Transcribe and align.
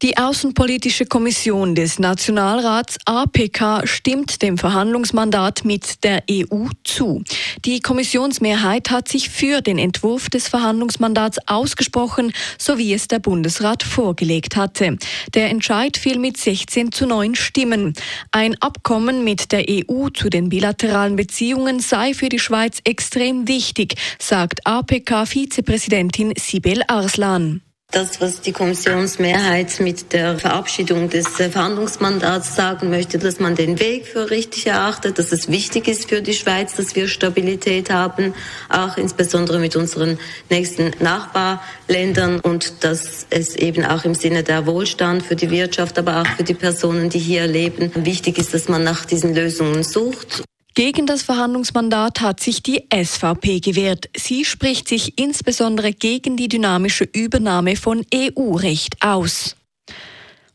Die 0.00 0.16
Außenpolitische 0.16 1.06
Kommission 1.06 1.74
des 1.74 1.98
Nationalrats 1.98 2.98
APK 3.04 3.82
stimmt 3.82 4.42
dem 4.42 4.56
Verhandlungsmandat 4.56 5.64
mit 5.64 6.04
der 6.04 6.22
EU 6.30 6.68
zu. 6.84 7.24
Die 7.64 7.80
Kommissionsmehrheit 7.80 8.90
hat 8.90 9.08
sich 9.08 9.28
für 9.28 9.60
den 9.60 9.76
Entwurf 9.76 10.30
des 10.30 10.46
Verhandlungsmandats 10.46 11.38
ausgesprochen, 11.48 12.32
so 12.58 12.78
wie 12.78 12.94
es 12.94 13.08
der 13.08 13.18
Bundesrat 13.18 13.82
vorgelegt 13.82 14.54
hatte. 14.54 14.98
Der 15.34 15.50
Entscheid 15.50 15.96
fiel 15.96 16.20
mit 16.20 16.36
16 16.36 16.92
zu 16.92 17.04
9 17.04 17.34
Stimmen. 17.34 17.94
Ein 18.30 18.54
Abkommen 18.62 19.24
mit 19.24 19.50
der 19.50 19.64
EU 19.68 20.10
zu 20.10 20.30
den 20.30 20.48
bilateralen 20.48 21.16
Beziehungen 21.16 21.80
sei 21.80 22.14
für 22.14 22.28
die 22.28 22.38
Schweiz 22.38 22.78
extrem 22.84 23.48
wichtig, 23.48 23.96
sagt 24.20 24.64
APK-Vizepräsidentin 24.64 26.34
Sibel 26.38 26.82
Arslan. 26.86 27.62
Das, 27.90 28.20
was 28.20 28.42
die 28.42 28.52
Kommissionsmehrheit 28.52 29.80
mit 29.80 30.12
der 30.12 30.38
Verabschiedung 30.38 31.08
des 31.08 31.40
äh, 31.40 31.48
Verhandlungsmandats 31.48 32.54
sagen 32.54 32.90
möchte, 32.90 33.16
dass 33.16 33.40
man 33.40 33.54
den 33.54 33.80
Weg 33.80 34.06
für 34.06 34.28
richtig 34.28 34.66
erachtet, 34.66 35.18
dass 35.18 35.32
es 35.32 35.48
wichtig 35.48 35.88
ist 35.88 36.06
für 36.06 36.20
die 36.20 36.34
Schweiz, 36.34 36.76
dass 36.76 36.94
wir 36.94 37.08
Stabilität 37.08 37.88
haben, 37.88 38.34
auch 38.68 38.98
insbesondere 38.98 39.58
mit 39.58 39.74
unseren 39.74 40.18
nächsten 40.50 40.90
Nachbarländern 41.00 42.40
und 42.40 42.84
dass 42.84 43.26
es 43.30 43.56
eben 43.56 43.86
auch 43.86 44.04
im 44.04 44.14
Sinne 44.14 44.42
der 44.42 44.66
Wohlstand 44.66 45.22
für 45.22 45.34
die 45.34 45.50
Wirtschaft, 45.50 45.98
aber 45.98 46.20
auch 46.20 46.26
für 46.36 46.44
die 46.44 46.52
Personen, 46.52 47.08
die 47.08 47.18
hier 47.18 47.46
leben, 47.46 47.90
wichtig 48.04 48.36
ist, 48.36 48.52
dass 48.52 48.68
man 48.68 48.84
nach 48.84 49.06
diesen 49.06 49.34
Lösungen 49.34 49.82
sucht. 49.82 50.42
Gegen 50.78 51.06
das 51.06 51.22
Verhandlungsmandat 51.22 52.20
hat 52.20 52.38
sich 52.38 52.62
die 52.62 52.84
SVP 52.94 53.58
gewehrt. 53.58 54.08
Sie 54.16 54.44
spricht 54.44 54.86
sich 54.86 55.18
insbesondere 55.18 55.92
gegen 55.92 56.36
die 56.36 56.46
dynamische 56.46 57.02
Übernahme 57.02 57.74
von 57.74 58.06
EU-Recht 58.14 58.94
aus. 59.02 59.57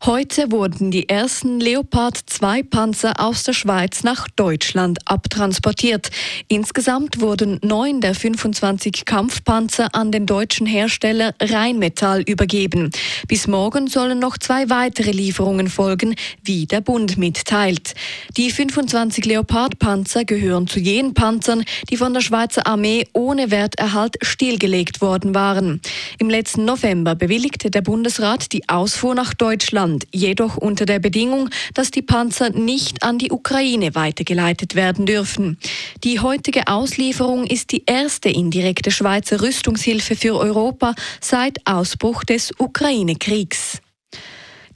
Heute 0.06 0.52
wurden 0.52 0.90
die 0.90 1.08
ersten 1.08 1.60
Leopard 1.60 2.18
2 2.26 2.62
Panzer 2.64 3.14
aus 3.18 3.42
der 3.42 3.54
Schweiz 3.54 4.02
nach 4.02 4.28
Deutschland 4.28 4.98
abtransportiert. 5.06 6.10
Insgesamt 6.48 7.22
wurden 7.22 7.58
neun 7.62 8.02
der 8.02 8.14
25 8.14 9.06
Kampfpanzer 9.06 9.94
an 9.94 10.12
den 10.12 10.26
deutschen 10.26 10.66
Hersteller 10.66 11.34
Rheinmetall 11.40 12.20
übergeben. 12.20 12.90
Bis 13.28 13.46
morgen 13.46 13.86
sollen 13.86 14.18
noch 14.18 14.36
zwei 14.36 14.68
weitere 14.68 15.10
Lieferungen 15.10 15.70
folgen, 15.70 16.16
wie 16.42 16.66
der 16.66 16.82
Bund 16.82 17.16
mitteilt. 17.16 17.94
Die 18.36 18.50
25 18.50 19.24
Leopard 19.24 19.78
Panzer 19.78 20.26
gehören 20.26 20.66
zu 20.66 20.80
jenen 20.80 21.14
Panzern, 21.14 21.64
die 21.88 21.96
von 21.96 22.12
der 22.12 22.20
Schweizer 22.20 22.66
Armee 22.66 23.06
ohne 23.14 23.50
Werterhalt 23.50 24.16
stillgelegt 24.20 25.00
worden 25.00 25.34
waren. 25.34 25.80
Im 26.18 26.28
letzten 26.28 26.66
November 26.66 27.14
bewilligte 27.14 27.70
der 27.70 27.80
Bundesrat 27.80 28.52
die 28.52 28.68
Ausfuhr 28.68 29.14
nach 29.14 29.32
Deutschland. 29.32 29.93
Russland, 29.94 30.06
jedoch 30.12 30.56
unter 30.56 30.86
der 30.86 30.98
Bedingung, 30.98 31.50
dass 31.74 31.90
die 31.90 32.02
Panzer 32.02 32.50
nicht 32.50 33.02
an 33.02 33.18
die 33.18 33.30
Ukraine 33.30 33.94
weitergeleitet 33.94 34.74
werden 34.74 35.06
dürfen. 35.06 35.58
Die 36.02 36.20
heutige 36.20 36.66
Auslieferung 36.66 37.46
ist 37.46 37.72
die 37.72 37.84
erste 37.86 38.28
indirekte 38.28 38.90
Schweizer 38.90 39.40
Rüstungshilfe 39.40 40.16
für 40.16 40.36
Europa 40.36 40.94
seit 41.20 41.58
Ausbruch 41.66 42.24
des 42.24 42.52
Ukraine-Kriegs. 42.58 43.73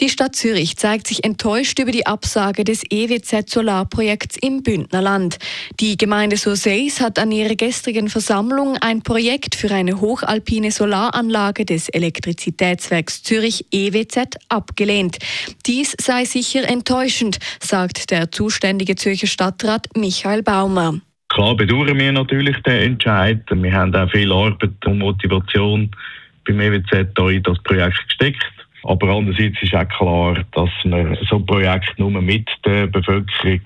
Die 0.00 0.08
Stadt 0.08 0.36
Zürich 0.36 0.76
zeigt 0.76 1.08
sich 1.08 1.24
enttäuscht 1.24 1.80
über 1.80 1.90
die 1.90 2.06
Absage 2.06 2.62
des 2.62 2.84
EWZ 2.88 3.50
Solarprojekts 3.50 4.36
im 4.36 4.62
Bündnerland. 4.62 5.38
Die 5.80 5.96
Gemeinde 5.96 6.36
Soseis 6.36 7.00
hat 7.00 7.18
an 7.18 7.32
ihrer 7.32 7.56
gestrigen 7.56 8.08
Versammlung 8.08 8.76
ein 8.80 9.02
Projekt 9.02 9.56
für 9.56 9.72
eine 9.72 10.00
hochalpine 10.00 10.70
Solaranlage 10.70 11.64
des 11.64 11.88
Elektrizitätswerks 11.88 13.24
Zürich 13.24 13.66
EWZ 13.72 14.36
abgelehnt. 14.48 15.18
Dies 15.66 15.96
sei 16.00 16.24
sicher 16.24 16.68
enttäuschend, 16.68 17.40
sagt 17.58 18.12
der 18.12 18.30
zuständige 18.30 18.94
Zürcher 18.94 19.26
Stadtrat 19.26 19.88
Michael 19.96 20.44
Baumer. 20.44 21.00
Klar 21.28 21.56
bedauern 21.56 21.98
wir 21.98 22.12
natürlich 22.12 22.56
den 22.62 22.92
Entscheid. 22.92 23.42
Wir 23.50 23.72
haben 23.72 23.94
auch 23.96 24.08
viel 24.12 24.30
Arbeit 24.30 24.86
und 24.86 24.98
Motivation 24.98 25.90
beim 26.46 26.60
EWZ 26.60 26.92
in 27.32 27.42
das 27.42 27.58
Projekt 27.64 27.98
gesteckt. 28.06 28.57
Aber 28.84 29.08
andererseits 29.08 29.62
ist 29.62 29.74
auch 29.74 29.88
klar, 29.88 30.44
dass 30.52 30.70
man 30.84 31.16
so 31.28 31.36
ein 31.36 31.46
Projekt 31.46 31.98
nur 31.98 32.10
mit 32.10 32.48
der 32.64 32.86
Bevölkerung 32.86 33.60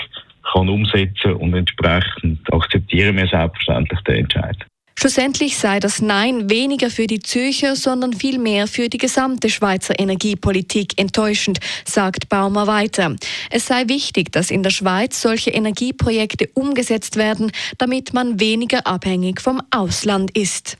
kann 0.52 0.68
umsetzen 0.68 1.34
und 1.34 1.54
entsprechend 1.54 2.40
akzeptieren 2.52 3.16
wir 3.16 3.26
selbstverständlich 3.26 4.00
den 4.00 4.16
Entscheid. 4.16 4.56
Schlussendlich 4.98 5.56
sei 5.56 5.80
das 5.80 6.00
Nein 6.00 6.48
weniger 6.48 6.88
für 6.88 7.06
die 7.06 7.18
Zürcher, 7.18 7.74
sondern 7.74 8.12
vielmehr 8.12 8.68
für 8.68 8.88
die 8.88 8.98
gesamte 8.98 9.48
Schweizer 9.50 9.98
Energiepolitik 9.98 11.00
enttäuschend, 11.00 11.58
sagt 11.84 12.28
Baumer 12.28 12.66
weiter. 12.66 13.16
Es 13.50 13.66
sei 13.66 13.88
wichtig, 13.88 14.30
dass 14.30 14.50
in 14.50 14.62
der 14.62 14.70
Schweiz 14.70 15.20
solche 15.20 15.50
Energieprojekte 15.50 16.50
umgesetzt 16.54 17.16
werden, 17.16 17.50
damit 17.78 18.12
man 18.12 18.38
weniger 18.38 18.86
abhängig 18.86 19.40
vom 19.40 19.60
Ausland 19.70 20.36
ist. 20.36 20.78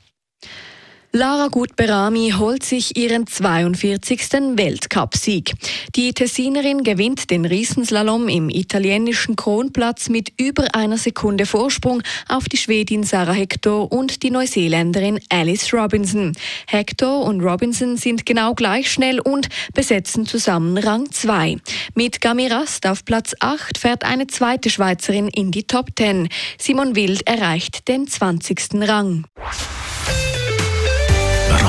Lara 1.15 1.49
Gutberami 1.49 2.33
holt 2.39 2.63
sich 2.63 2.97
ihren 2.97 3.27
42. 3.27 4.57
Weltcupsieg. 4.57 5.53
Die 5.95 6.11
Tessinerin 6.11 6.83
gewinnt 6.83 7.29
den 7.29 7.45
Riesenslalom 7.45 8.27
im 8.29 8.49
italienischen 8.49 9.35
Kronplatz 9.35 10.09
mit 10.09 10.33
über 10.41 10.73
einer 10.73 10.97
Sekunde 10.97 11.45
Vorsprung 11.45 12.01
auf 12.27 12.45
die 12.49 12.57
Schwedin 12.57 13.03
Sarah 13.03 13.33
Hector 13.33 13.91
und 13.91 14.23
die 14.23 14.31
Neuseeländerin 14.31 15.19
Alice 15.29 15.71
Robinson. 15.71 16.31
Hector 16.65 17.23
und 17.23 17.41
Robinson 17.41 17.95
sind 17.95 18.25
genau 18.25 18.55
gleich 18.55 18.91
schnell 18.91 19.19
und 19.19 19.49
besetzen 19.75 20.25
zusammen 20.25 20.79
Rang 20.79 21.11
2. 21.11 21.57
Mit 21.93 22.21
Gamirast 22.21 22.87
auf 22.87 23.05
Platz 23.05 23.35
8 23.39 23.77
fährt 23.77 24.03
eine 24.03 24.25
zweite 24.25 24.71
Schweizerin 24.71 25.27
in 25.27 25.51
die 25.51 25.65
Top 25.65 25.91
10. 25.95 26.27
Simon 26.57 26.95
Wild 26.95 27.27
erreicht 27.27 27.87
den 27.87 28.07
20. 28.07 28.81
Rang. 28.81 29.25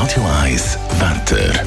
Radio 0.05 0.23
1 0.43 0.79
Wetter. 0.99 1.65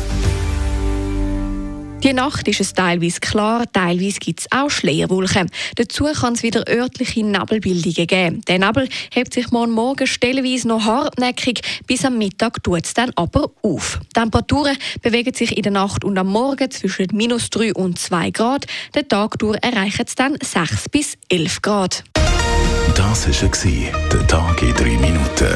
Die 2.04 2.14
Nacht 2.14 2.48
ist 2.48 2.62
es 2.62 2.72
teilweise 2.72 3.20
klar, 3.20 3.64
teilweise 3.74 4.20
gibt 4.20 4.42
es 4.42 4.48
auch 4.52 4.70
Schleierwolken. 4.70 5.50
Dazu 5.74 6.04
kann 6.04 6.34
es 6.34 6.44
wieder 6.44 6.64
örtliche 6.70 7.26
Nebelbildungen 7.26 8.06
geben. 8.06 8.42
Der 8.48 8.60
Nebel 8.60 8.90
hebt 9.12 9.34
sich 9.34 9.50
morgen 9.50 9.72
Morgen 9.72 10.06
stellenweise 10.06 10.68
noch 10.68 10.86
hartnäckig, 10.86 11.62
bis 11.88 12.06
am 12.06 12.20
Mittag 12.20 12.62
tut 12.62 12.86
es 12.86 12.94
dann 12.94 13.12
aber 13.16 13.50
auf. 13.64 14.00
Die 14.04 14.20
Temperaturen 14.20 14.78
bewegen 15.02 15.34
sich 15.34 15.58
in 15.58 15.64
der 15.64 15.72
Nacht 15.72 16.06
und 16.06 16.16
am 16.20 16.28
Morgen 16.28 16.70
zwischen 16.70 17.08
minus 17.14 17.50
3 17.50 17.74
und 17.74 17.98
2 17.98 18.30
Grad. 18.30 18.68
Den 18.94 19.10
Tag 19.10 19.40
durch 19.40 19.58
erreichen 19.64 20.06
es 20.06 20.14
dann 20.14 20.38
6 20.40 20.90
bis 20.90 21.18
11 21.30 21.64
Grad. 21.64 22.04
Das 22.96 23.28
war 23.28 23.72
der 24.14 24.28
Tag 24.28 24.62
in 24.62 24.76
3 24.76 24.84
Minuten. 24.84 25.56